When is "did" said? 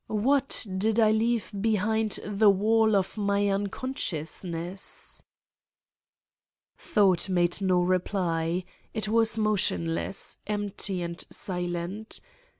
0.79-0.99